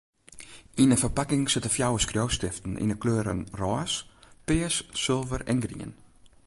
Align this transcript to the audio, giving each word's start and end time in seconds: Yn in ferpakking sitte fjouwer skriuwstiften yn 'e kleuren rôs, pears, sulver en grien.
Yn 0.81 0.93
in 0.93 1.01
ferpakking 1.01 1.43
sitte 1.53 1.71
fjouwer 1.75 2.01
skriuwstiften 2.05 2.73
yn 2.83 2.91
'e 2.93 2.97
kleuren 3.01 3.41
rôs, 3.61 3.93
pears, 4.47 4.77
sulver 5.03 5.41
en 5.51 5.59
grien. 5.65 5.91